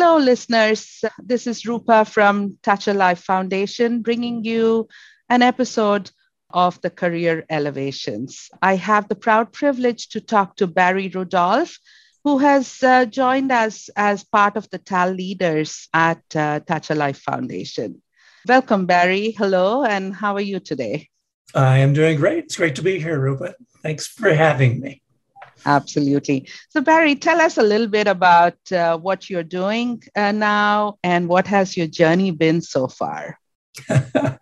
[0.00, 1.04] Hello, listeners.
[1.18, 4.88] This is Rupa from Touch a Life Foundation bringing you
[5.28, 6.10] an episode
[6.48, 8.48] of the Career Elevations.
[8.62, 11.78] I have the proud privilege to talk to Barry Rudolph,
[12.24, 16.94] who has uh, joined us as part of the TAL leaders at uh, Touch a
[16.94, 18.00] Life Foundation.
[18.48, 19.32] Welcome, Barry.
[19.32, 21.10] Hello, and how are you today?
[21.54, 22.44] I am doing great.
[22.44, 23.54] It's great to be here, Rupa.
[23.82, 25.02] Thanks for having me.
[25.66, 26.48] Absolutely.
[26.70, 31.28] So, Barry, tell us a little bit about uh, what you're doing uh, now and
[31.28, 33.38] what has your journey been so far?
[33.88, 34.36] uh,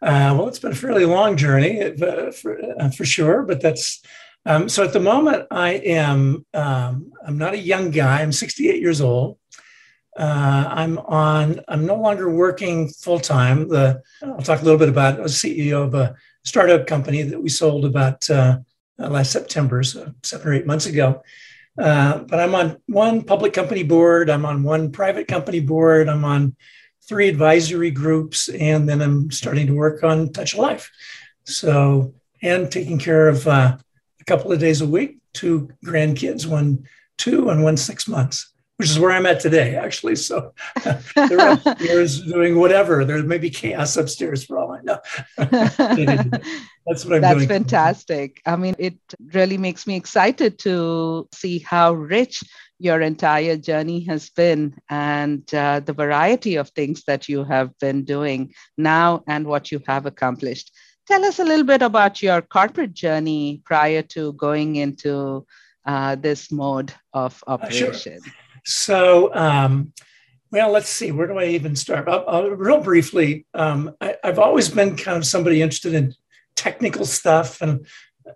[0.00, 4.02] well, it's been a fairly long journey uh, for, uh, for sure, but that's
[4.44, 8.22] um, so at the moment I am um, I'm not a young guy.
[8.22, 9.38] I'm 68 years old.
[10.16, 11.60] Uh, I'm on.
[11.68, 13.68] I'm no longer working full time.
[13.68, 15.18] The I'll talk a little bit about.
[15.18, 18.58] I was CEO of a startup company that we sold about uh,
[18.98, 21.22] last September, so seven or eight months ago.
[21.78, 24.30] Uh, but I'm on one public company board.
[24.30, 26.08] I'm on one private company board.
[26.08, 26.56] I'm on
[27.06, 30.90] three advisory groups, and then I'm starting to work on Touch a Life.
[31.44, 33.76] So, and taking care of uh,
[34.20, 36.84] a couple of days a week, two grandkids, one
[37.18, 40.16] two and one six months which is where I'm at today, actually.
[40.16, 40.52] So
[41.14, 43.04] they're upstairs doing whatever.
[43.04, 44.98] There may be chaos upstairs for all I know.
[45.36, 47.20] That's what I'm doing.
[47.20, 47.48] That's doing.
[47.48, 48.42] fantastic.
[48.44, 48.98] I mean, it
[49.32, 52.42] really makes me excited to see how rich
[52.78, 58.04] your entire journey has been and uh, the variety of things that you have been
[58.04, 60.70] doing now and what you have accomplished.
[61.06, 65.46] Tell us a little bit about your corporate journey prior to going into
[65.86, 68.18] uh, this mode of operation.
[68.18, 68.32] Uh, sure.
[68.66, 69.92] So, um,
[70.50, 71.12] well, let's see.
[71.12, 72.08] Where do I even start?
[72.08, 76.14] I'll, I'll, real briefly, um, I, have always been kind of somebody interested in
[76.56, 77.86] technical stuff, and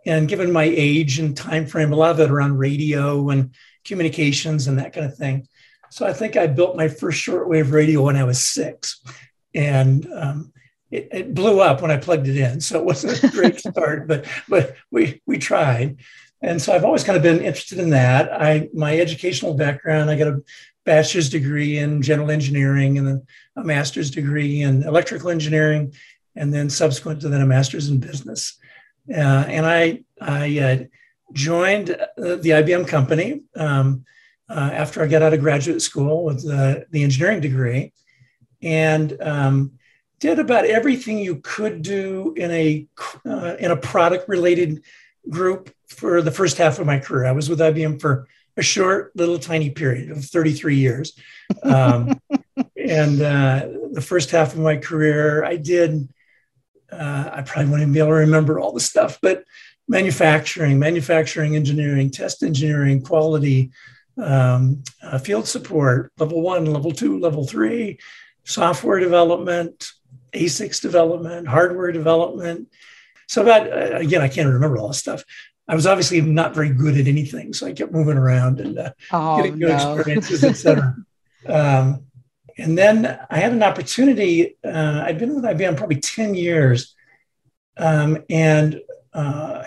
[0.07, 4.69] and given my age and time frame, a lot of it around radio and communications
[4.69, 5.49] and that kind of thing.
[5.91, 9.03] So I think I built my first shortwave radio when I was six,
[9.53, 10.53] and um,
[10.93, 12.61] it, it, blew up when I plugged it in.
[12.61, 15.99] So it wasn't a great start, but but we we tried.
[16.43, 18.33] And so I've always kind of been interested in that.
[18.33, 20.43] I my educational background, I got a
[20.85, 25.93] bachelor's degree in general engineering and then a master's degree in electrical engineering,
[26.35, 28.59] and then subsequent to that a master's in business.
[29.09, 30.85] Uh, and I I uh,
[31.33, 34.05] joined uh, the IBM company um,
[34.49, 37.93] uh, after I got out of graduate school with the, the engineering degree,
[38.63, 39.73] and um,
[40.19, 42.87] did about everything you could do in a
[43.27, 44.83] uh, in a product related
[45.29, 47.27] group for the first half of my career.
[47.27, 51.19] I was with IBM for a short, little, tiny period of 33 years.
[51.63, 52.21] Um,
[52.77, 56.09] and uh, the first half of my career, I did,
[56.93, 59.45] uh, I probably wouldn't be able to remember all the stuff, but
[59.89, 63.71] manufacturing, manufacturing engineering, test engineering, quality,
[64.19, 67.99] um, uh, field support, level one, level two, level three,
[68.45, 69.91] software development,
[70.33, 72.69] ASICs development, hardware development,
[73.31, 75.23] so that uh, again, I can't remember all this stuff.
[75.69, 78.91] I was obviously not very good at anything, so I kept moving around and uh,
[79.13, 79.95] oh, getting good no.
[79.95, 80.97] experiences, etc.
[81.47, 82.07] um,
[82.59, 84.57] and then I had an opportunity.
[84.65, 86.97] Uh, I'd been with IBM probably ten years,
[87.77, 88.81] um, and
[89.13, 89.63] uh,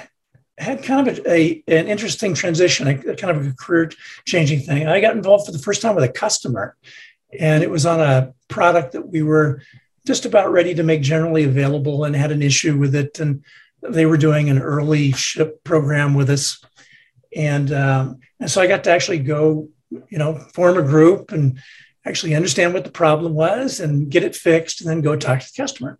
[0.57, 3.89] had kind of a, a, an interesting transition, a, kind of a career
[4.25, 4.87] changing thing.
[4.87, 6.75] I got involved for the first time with a customer,
[7.39, 9.61] and it was on a product that we were
[10.05, 13.19] just about ready to make generally available and had an issue with it.
[13.19, 13.43] And
[13.81, 16.63] they were doing an early ship program with us.
[17.35, 21.59] And, um, and so I got to actually go, you know, form a group and
[22.05, 25.45] actually understand what the problem was and get it fixed and then go talk to
[25.45, 25.99] the customer.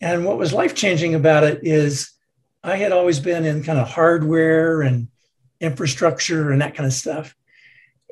[0.00, 2.12] And what was life changing about it is
[2.62, 5.08] I had always been in kind of hardware and
[5.60, 7.34] infrastructure and that kind of stuff.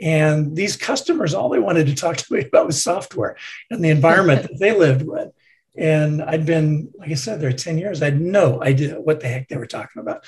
[0.03, 3.37] And these customers, all they wanted to talk to me about was software
[3.71, 5.29] and the environment that they lived with.
[5.77, 8.03] And I'd been, like I said, there 10 years.
[8.03, 10.25] I had no idea what the heck they were talking about.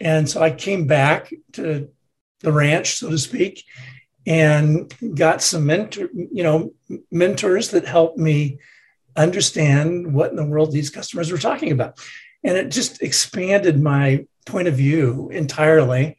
[0.00, 1.90] And so I came back to
[2.40, 3.64] the ranch, so to speak,
[4.26, 6.72] and got some mentor, you know,
[7.10, 8.58] mentors that helped me
[9.16, 11.98] understand what in the world these customers were talking about.
[12.44, 16.16] And it just expanded my point of view entirely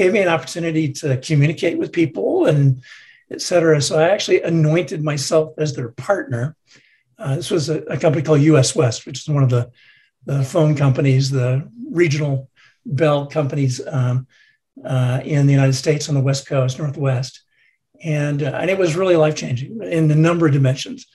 [0.00, 2.82] gave me an opportunity to communicate with people and
[3.30, 3.82] et cetera.
[3.82, 6.56] So I actually anointed myself as their partner.
[7.18, 9.70] Uh, this was a, a, company called US West, which is one of the,
[10.24, 12.48] the phone companies, the regional
[12.86, 14.26] bell companies um,
[14.82, 17.42] uh, in the United States on the West Coast, Northwest.
[18.02, 21.06] And, uh, and it was really life changing in a number of dimensions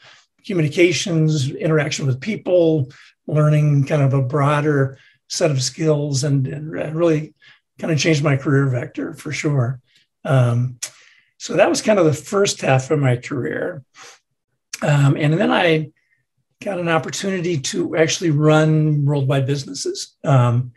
[0.46, 2.92] communications, interaction with people,
[3.26, 7.34] learning kind of a broader set of skills, and, and really
[7.80, 9.80] kind of changed my career vector for sure.
[10.24, 10.80] Um,
[11.38, 13.84] So that was kind of the first half of my career.
[14.82, 15.92] Um, and then I
[16.64, 20.16] got an opportunity to actually run worldwide businesses.
[20.24, 20.72] Um,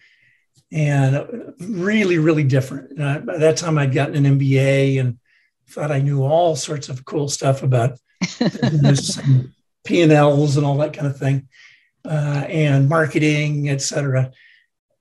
[0.72, 3.00] and really, really different.
[3.00, 5.18] Uh, by that time, I'd gotten an MBA and
[5.70, 7.98] thought I knew all sorts of cool stuff about
[9.84, 11.48] P and Ls and all that kind of thing,
[12.04, 14.32] uh, and marketing, et cetera.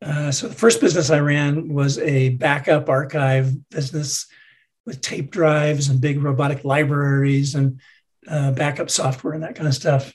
[0.01, 4.27] Uh, so the first business I ran was a backup archive business
[4.85, 7.81] with tape drives and big robotic libraries and
[8.27, 10.13] uh, backup software and that kind of stuff.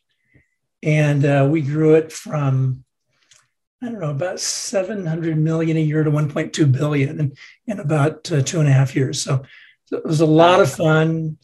[0.82, 2.84] And uh, we grew it from
[3.82, 7.32] I don't know about 700 million a year to 1.2 billion in,
[7.66, 9.20] in about uh, two and a half years.
[9.20, 9.42] So,
[9.86, 11.36] so it was a lot of fun.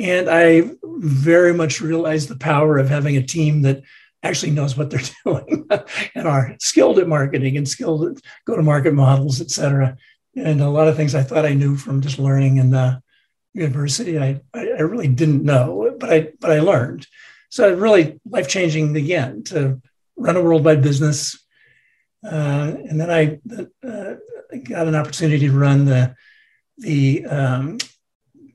[0.00, 3.82] And I very much realized the power of having a team that
[4.24, 5.68] actually knows what they're doing
[6.14, 9.96] and are skilled at marketing and skilled at go to market models, et cetera.
[10.34, 13.00] And a lot of things I thought I knew from just learning in the
[13.52, 17.06] university, I, I really didn't know, but I, but I learned.
[17.50, 19.80] So it really life changing again to
[20.16, 21.38] run a worldwide business.
[22.24, 23.38] Uh, and then I
[23.86, 24.14] uh,
[24.64, 26.16] got an opportunity to run the,
[26.78, 27.78] the um,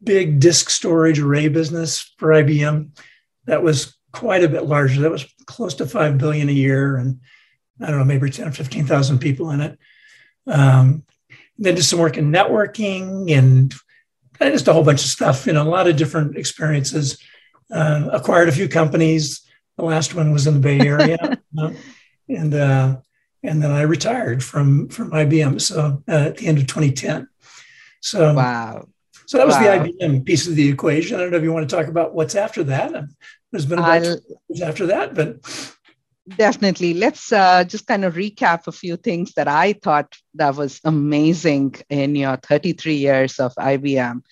[0.04, 2.90] big disk storage array business for IBM.
[3.46, 5.02] That was quite a bit larger.
[5.02, 7.20] That was close to five billion a year, and
[7.82, 9.80] I don't know, maybe 10 or 15,000 people in it.
[10.48, 11.04] Um,
[11.58, 13.74] then did some work in networking and
[14.40, 17.22] just a whole bunch of stuff, you know, a lot of different experiences.
[17.72, 19.42] Uh, acquired a few companies.
[19.78, 21.18] The last one was in the Bay Area,
[21.58, 21.72] uh,
[22.28, 22.98] and uh,
[23.44, 25.62] and then I retired from from IBM.
[25.62, 27.28] So uh, at the end of 2010.
[28.02, 28.88] So wow.
[29.30, 29.84] So that was wow.
[29.84, 31.16] the IBM piece of the equation.
[31.16, 32.92] I don't know if you want to talk about what's after that.
[33.52, 35.46] There's been about years after that, but
[36.36, 36.96] definitely.
[36.96, 41.76] Let's uh, just kind of recap a few things that I thought that was amazing
[41.92, 44.24] in your 33 years of IBM.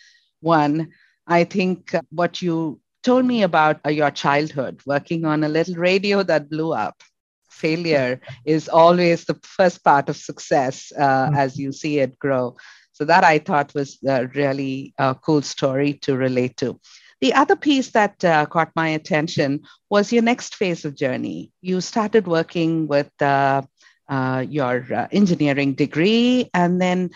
[0.41, 0.89] One,
[1.27, 6.23] I think what you told me about uh, your childhood, working on a little radio
[6.23, 7.03] that blew up.
[7.51, 11.35] Failure is always the first part of success uh, mm-hmm.
[11.35, 12.57] as you see it grow.
[12.97, 16.79] So that I thought was a really uh, cool story to relate to.
[17.21, 21.51] The other piece that uh, caught my attention was your next phase of journey.
[21.61, 23.61] You started working with uh,
[24.09, 27.11] uh, your uh, engineering degree and then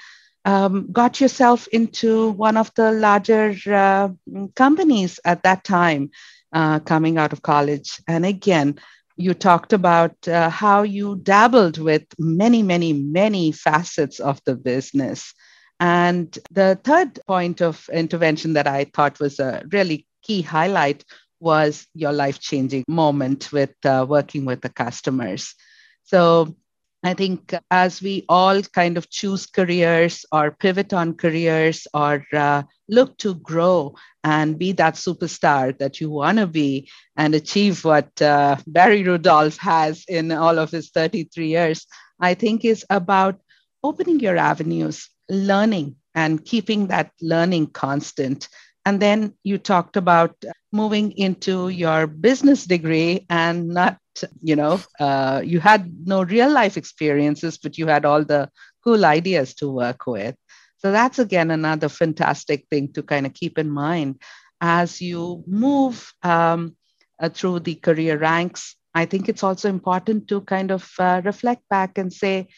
[0.46, 4.10] um, got yourself into one of the larger uh,
[4.56, 6.12] companies at that time
[6.54, 8.00] uh, coming out of college.
[8.08, 8.76] And again,
[9.18, 15.34] you talked about how you dabbled with many, many, many facets of the business.
[15.82, 21.04] And the third point of intervention that I thought was a really key highlight
[21.40, 25.56] was your life changing moment with uh, working with the customers.
[26.04, 26.56] So
[27.04, 32.62] I think as we all kind of choose careers or pivot on careers or uh,
[32.88, 38.22] look to grow and be that superstar that you want to be and achieve what
[38.22, 41.88] uh, Barry Rudolph has in all of his 33 years,
[42.20, 43.42] I think is about
[43.84, 48.50] opening your avenues, learning and keeping that learning constant.
[48.86, 50.36] And then you talked about
[50.74, 53.98] moving into your business degree and not,
[54.42, 58.50] you know, uh, you had no real life experiences, but you had all the
[58.84, 60.36] cool ideas to work with.
[60.78, 64.20] So that's again another fantastic thing to kind of keep in mind
[64.60, 66.76] as you move um,
[67.20, 68.76] uh, through the career ranks.
[68.94, 72.50] I think it's also important to kind of uh, reflect back and say,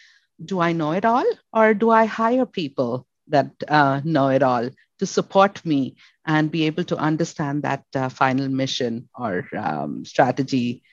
[0.44, 4.70] do I know it all or do I hire people that uh, know it all
[5.00, 10.84] to support me and be able to understand that uh, final mission or um, strategy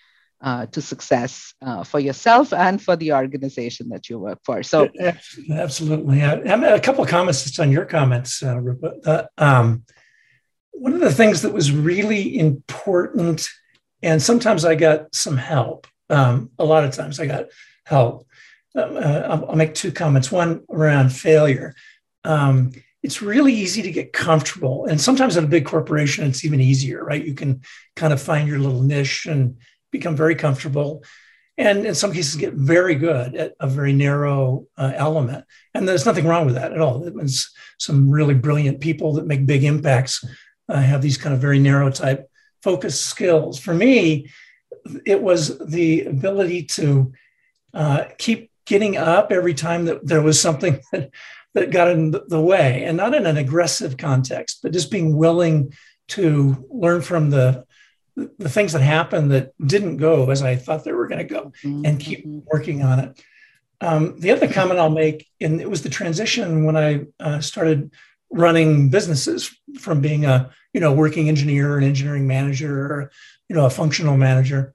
[0.42, 4.62] uh, to success uh, for yourself and for the organization that you work for.
[4.62, 4.88] So,
[5.50, 6.22] absolutely.
[6.22, 9.84] A couple of comments just on your comments, uh, um,
[10.72, 13.48] one of the things that was really important,
[14.02, 15.86] and sometimes I got some help.
[16.08, 17.46] Um, a lot of times I got
[17.84, 18.26] help
[18.74, 20.30] uh, I'll, make two comments.
[20.30, 21.74] One around failure.
[22.24, 22.72] Um,
[23.02, 27.02] it's really easy to get comfortable, and sometimes in a big corporation, it's even easier,
[27.02, 27.24] right?
[27.24, 27.62] You can
[27.96, 29.56] kind of find your little niche and
[29.90, 31.02] become very comfortable,
[31.56, 35.44] and in some cases, get very good at a very narrow uh, element.
[35.74, 37.04] And there's nothing wrong with that at all.
[37.04, 40.24] It means some really brilliant people that make big impacts
[40.68, 42.30] uh, have these kind of very narrow type
[42.62, 43.58] focus skills.
[43.58, 44.30] For me,
[45.06, 47.12] it was the ability to
[47.74, 51.10] uh, keep getting up every time that there was something that,
[51.54, 55.74] that got in the way and not in an aggressive context but just being willing
[56.06, 57.64] to learn from the
[58.14, 61.52] the things that happened that didn't go as i thought they were going to go
[61.64, 61.84] mm-hmm.
[61.84, 63.20] and keep working on it
[63.80, 67.90] um, the other comment i'll make and it was the transition when i uh, started
[68.30, 69.50] running businesses
[69.80, 73.10] from being a you know working engineer an engineering manager or
[73.48, 74.72] you know a functional manager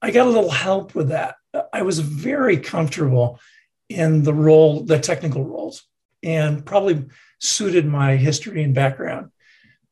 [0.00, 1.34] i got a little help with that
[1.72, 3.38] i was very comfortable
[3.88, 5.84] in the role the technical roles
[6.22, 7.04] and probably
[7.38, 9.30] suited my history and background.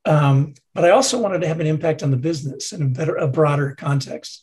[0.04, 3.16] Um, but i also wanted to have an impact on the business in a better
[3.16, 4.42] a broader context.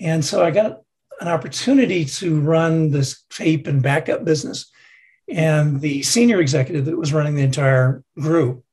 [0.00, 0.80] And so i got
[1.20, 4.70] an opportunity to run this tape and backup business
[5.28, 8.64] and the senior executive that was running the entire group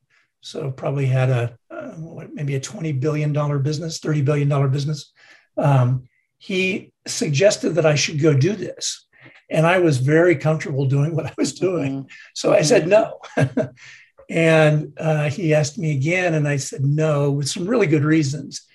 [0.42, 1.92] so probably had a uh,
[2.34, 5.12] maybe a 20 billion dollar business 30 billion dollar business
[5.58, 9.06] um, he suggested that i should go do this
[9.50, 12.08] and i was very comfortable doing what i was doing mm-hmm.
[12.34, 13.20] so i said no
[14.30, 18.66] and uh, he asked me again and i said no with some really good reasons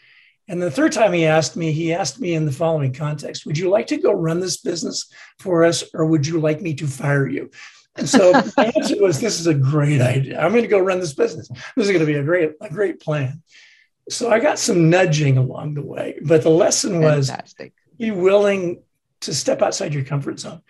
[0.50, 3.56] and the third time he asked me, he asked me in the following context Would
[3.56, 5.08] you like to go run this business
[5.38, 7.52] for us, or would you like me to fire you?
[7.94, 10.40] And so my answer was, This is a great idea.
[10.40, 11.48] I'm going to go run this business.
[11.48, 13.44] This is going to be a great, a great plan.
[14.08, 17.72] So I got some nudging along the way, but the lesson was Fantastic.
[18.00, 18.82] Be willing
[19.20, 20.62] to step outside your comfort zone.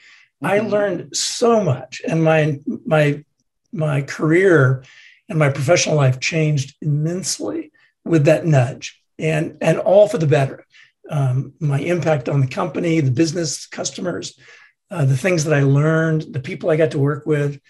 [0.43, 0.47] Mm-hmm.
[0.47, 3.25] I learned so much, and my my
[3.73, 4.85] my career
[5.29, 7.71] and my professional life changed immensely
[8.05, 10.67] with that nudge and and all for the better.
[11.09, 14.39] Um, my impact on the company, the business, customers,
[14.91, 17.61] uh, the things that I learned, the people I got to work with,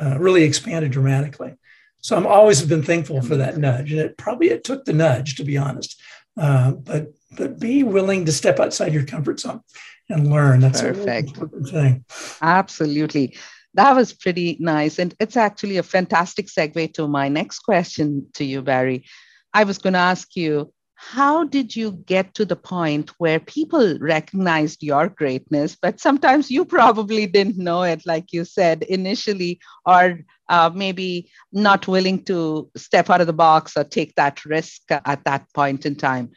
[0.00, 1.54] uh, really expanded dramatically.
[2.00, 5.36] So I'm always been thankful for that nudge, and it probably it took the nudge
[5.36, 6.00] to be honest.
[6.36, 9.60] Uh, but but be willing to step outside your comfort zone
[10.08, 10.60] and learn.
[10.60, 11.28] That's Perfect.
[11.28, 12.04] a important thing.
[12.40, 13.36] Absolutely.
[13.74, 14.98] That was pretty nice.
[14.98, 19.04] And it's actually a fantastic segue to my next question to you, Barry.
[19.52, 23.96] I was going to ask you how did you get to the point where people
[24.00, 30.18] recognized your greatness but sometimes you probably didn't know it like you said initially or
[30.48, 35.22] uh, maybe not willing to step out of the box or take that risk at
[35.24, 36.32] that point in time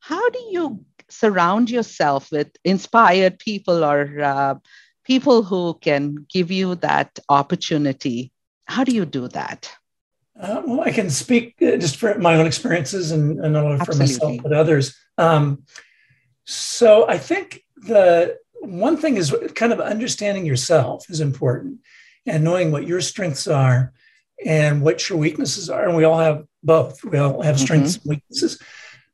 [0.00, 4.54] how do you surround yourself with inspired people or uh,
[5.04, 8.32] people who can give you that opportunity
[8.66, 9.70] how do you do that
[10.40, 13.84] uh, well, I can speak uh, just for my own experiences and, and not only
[13.84, 14.96] for myself but others.
[15.18, 15.64] Um,
[16.44, 21.80] so I think the one thing is kind of understanding yourself is important
[22.26, 23.92] and knowing what your strengths are
[24.44, 25.86] and what your weaknesses are.
[25.86, 27.04] And we all have both.
[27.04, 28.10] We all have strengths mm-hmm.
[28.10, 28.60] and weaknesses.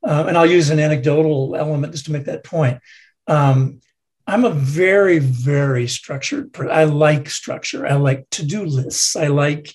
[0.03, 2.81] Um, and I'll use an anecdotal element just to make that point.
[3.27, 3.81] Um,
[4.27, 6.53] I'm a very, very structured.
[6.53, 6.73] person.
[6.73, 7.87] I like structure.
[7.87, 9.17] I like to-do lists.
[9.17, 9.73] I like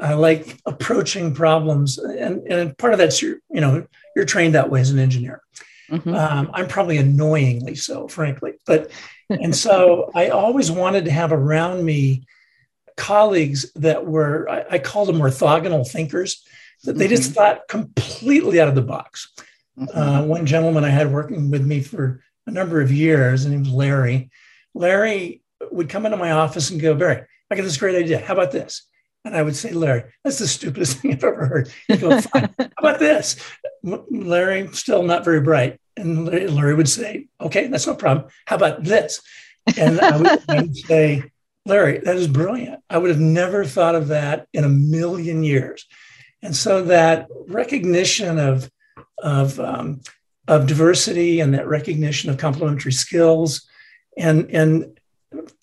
[0.00, 4.70] I like approaching problems, and, and part of that's your, you know, you're trained that
[4.70, 5.42] way as an engineer.
[5.90, 6.14] Mm-hmm.
[6.14, 8.90] Um, I'm probably annoyingly so, frankly, but
[9.30, 12.26] and so I always wanted to have around me
[12.96, 16.44] colleagues that were I, I called them orthogonal thinkers
[16.84, 17.16] that they mm-hmm.
[17.16, 19.32] just thought completely out of the box.
[19.78, 19.98] Mm-hmm.
[19.98, 23.58] Uh, one gentleman I had working with me for a number of years, and he
[23.58, 24.30] was Larry.
[24.74, 28.18] Larry would come into my office and go, Barry, I got this great idea.
[28.18, 28.86] How about this?
[29.24, 31.72] And I would say, Larry, that's the stupidest thing I've ever heard.
[31.88, 32.20] He'd go.
[32.20, 33.36] How about this?
[33.82, 35.80] Larry, still not very bright.
[35.96, 38.28] And Larry would say, okay, that's no problem.
[38.46, 39.20] How about this?
[39.78, 41.30] And I would, I would say,
[41.66, 42.82] Larry, that is brilliant.
[42.90, 45.86] I would have never thought of that in a million years.
[46.42, 48.70] And so that recognition of,
[49.18, 50.00] of, um,
[50.48, 53.66] of diversity and that recognition of complementary skills
[54.16, 54.98] and, and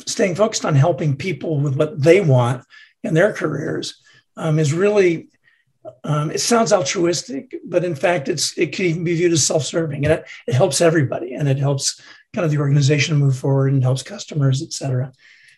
[0.05, 2.63] staying focused on helping people with what they want
[3.03, 4.01] in their careers
[4.37, 5.29] um, is really
[6.03, 10.05] um, it sounds altruistic, but in fact, it's it can even be viewed as self-serving,
[10.05, 11.99] and it, it helps everybody, and it helps
[12.33, 15.11] kind of the organization move forward, and helps customers, et cetera.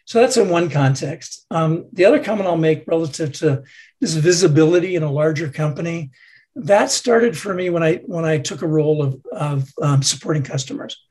[0.05, 1.45] So that's in one context.
[1.51, 3.63] Um, the other comment I'll make relative to
[3.99, 6.11] this visibility in a larger company,
[6.55, 10.43] that started for me when I when I took a role of of um, supporting
[10.43, 11.03] customers,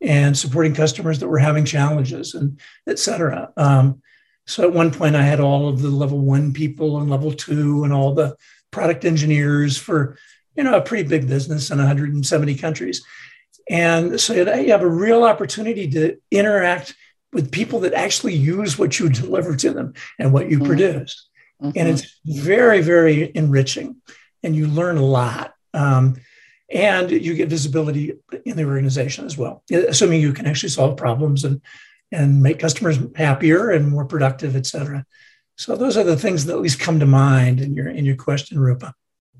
[0.00, 3.52] and supporting customers that were having challenges, and et cetera.
[3.56, 4.02] Um,
[4.46, 7.84] so at one point, I had all of the level one people and level two
[7.84, 8.36] and all the
[8.70, 10.16] product engineers for
[10.56, 13.04] you know a pretty big business in 170 countries.
[13.68, 16.94] And so you have a real opportunity to interact
[17.32, 20.66] with people that actually use what you deliver to them and what you mm-hmm.
[20.66, 21.28] produce.
[21.62, 21.78] Mm-hmm.
[21.78, 23.96] And it's very, very enriching.
[24.46, 25.54] And you learn a lot.
[25.74, 26.16] Um,
[26.70, 31.44] and you get visibility in the organization as well, assuming you can actually solve problems
[31.44, 31.60] and
[32.12, 35.04] and make customers happier and more productive, et cetera.
[35.56, 38.16] So those are the things that at least come to mind in your in your
[38.16, 38.94] question, Rupa.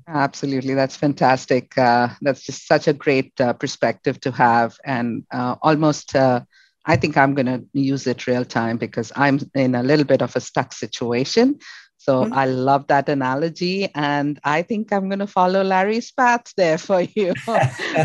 [0.07, 1.77] Absolutely, that's fantastic.
[1.77, 6.15] Uh, that's just such a great uh, perspective to have, and uh, almost.
[6.15, 6.41] Uh,
[6.89, 10.21] I think I'm going to use it real time because I'm in a little bit
[10.21, 11.59] of a stuck situation.
[12.07, 12.33] So mm-hmm.
[12.33, 13.89] I love that analogy.
[13.93, 17.33] And I think I'm going to follow Larry's path there for you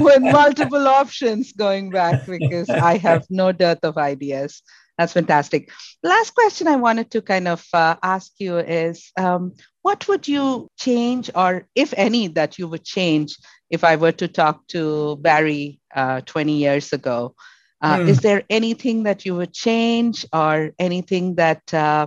[0.00, 4.62] with multiple options going back because I have no dearth of ideas.
[4.98, 5.70] That's fantastic.
[6.02, 10.68] Last question I wanted to kind of uh, ask you is um, what would you
[10.78, 13.36] change, or if any, that you would change
[13.70, 17.34] if I were to talk to Barry uh, 20 years ago?
[17.80, 18.08] Uh, mm.
[18.08, 22.06] Is there anything that you would change or anything that uh,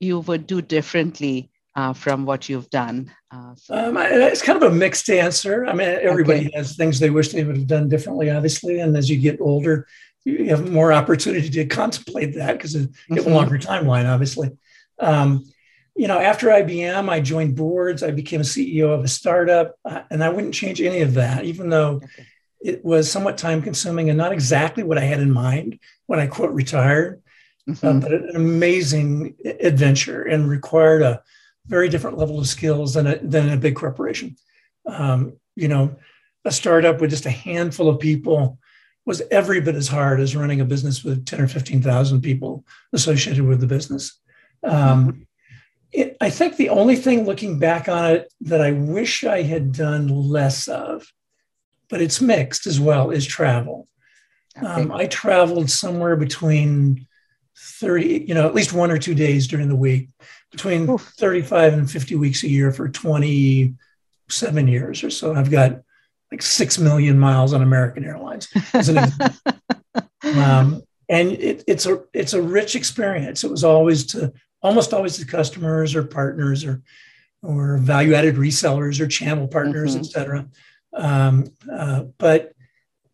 [0.00, 3.10] you would do differently uh, from what you've done?
[3.30, 3.74] Uh, so.
[3.74, 5.66] Um, it's kind of a mixed answer.
[5.66, 6.56] I mean, everybody okay.
[6.56, 8.80] has things they wish they would have done differently, obviously.
[8.80, 9.86] And as you get older,
[10.24, 13.30] you have more opportunity to contemplate that because you have mm-hmm.
[13.30, 14.50] a longer timeline, obviously.
[14.98, 15.44] Um,
[15.96, 18.02] you know, after IBM, I joined boards.
[18.02, 21.44] I became a CEO of a startup, uh, and I wouldn't change any of that,
[21.44, 22.26] even though okay.
[22.60, 26.26] it was somewhat time consuming and not exactly what I had in mind when I
[26.26, 27.22] quote retired,
[27.68, 27.86] mm-hmm.
[27.86, 31.22] uh, but an amazing adventure and required a
[31.66, 34.36] very different level of skills than a, than a big corporation.
[34.86, 35.96] Um, you know,
[36.44, 38.58] a startup with just a handful of people
[39.06, 43.44] was every bit as hard as running a business with 10 or 15,000 people associated
[43.44, 44.18] with the business.
[44.62, 45.26] Um,
[45.92, 49.72] it, I think the only thing looking back on it that I wish I had
[49.72, 51.06] done less of,
[51.88, 53.88] but it's mixed as well, is travel.
[54.62, 57.06] Um, I traveled somewhere between
[57.56, 60.08] 30, you know, at least one or two days during the week,
[60.50, 61.12] between Oof.
[61.18, 65.34] 35 and 50 weeks a year for 27 years or so.
[65.34, 65.82] I've got
[66.30, 68.48] like six million miles on American Airlines.
[70.24, 73.44] um, and it, it's a it's a rich experience.
[73.44, 74.32] It was always to
[74.62, 76.82] almost always to customers or partners or
[77.42, 80.00] or value added resellers or channel partners, mm-hmm.
[80.00, 80.48] et cetera.
[80.94, 82.52] Um, uh, but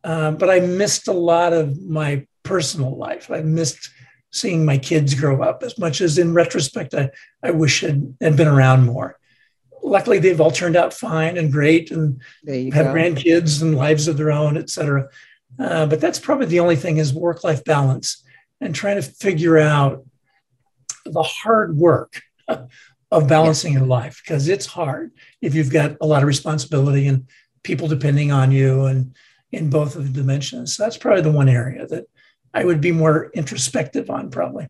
[0.04, 3.30] uh, but I missed a lot of my personal life.
[3.30, 3.90] I missed
[4.32, 7.10] seeing my kids grow up as much as in retrospect I,
[7.42, 9.18] I wish had, had been around more
[9.82, 12.94] luckily they've all turned out fine and great and have go.
[12.94, 15.08] grandkids and lives of their own, et cetera.
[15.58, 18.24] Uh, but that's probably the only thing is work life balance
[18.60, 20.04] and trying to figure out
[21.04, 25.12] the hard work of balancing your life because it's hard
[25.42, 27.26] if you've got a lot of responsibility and
[27.62, 29.14] people depending on you and
[29.52, 30.76] in both of the dimensions.
[30.76, 32.04] So that's probably the one area that
[32.52, 34.66] I would be more introspective on, probably.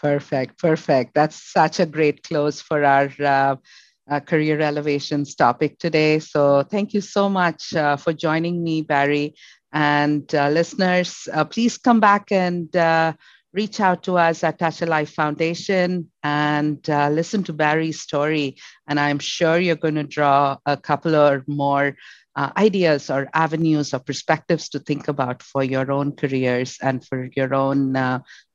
[0.00, 1.14] Perfect, perfect.
[1.14, 3.56] That's such a great close for our uh,
[4.08, 6.18] uh, career elevations topic today.
[6.20, 9.34] So thank you so much uh, for joining me, Barry.
[9.72, 13.12] And uh, listeners, uh, please come back and uh,
[13.52, 18.56] reach out to us at Touch a Life Foundation and uh, listen to Barry's story.
[18.86, 21.96] And I'm sure you're going to draw a couple or more
[22.56, 27.54] ideas or avenues or perspectives to think about for your own careers and for your
[27.54, 27.96] own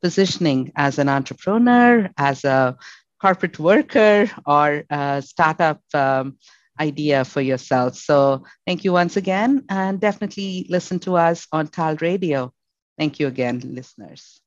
[0.01, 2.77] positioning as an entrepreneur, as a
[3.21, 6.37] corporate worker or a startup um,
[6.79, 7.95] idea for yourself.
[7.95, 12.53] So thank you once again, and definitely listen to us on TAL Radio.
[12.97, 14.42] Thank you again, listeners.